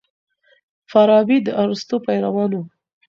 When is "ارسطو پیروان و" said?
1.63-2.61